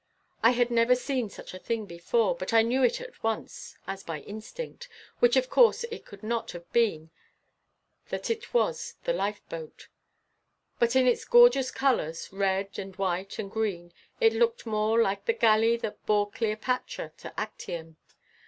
[0.41, 4.21] I had never seen such a thing before, but I knew at once, as by
[4.21, 4.89] instinct,
[5.19, 7.11] which of course it could not have been,
[8.09, 9.89] that it was the life boat.
[10.79, 15.33] But in its gorgeous colours, red and white and green, it looked more like the
[15.33, 17.97] galley that bore Cleopatra to Actium.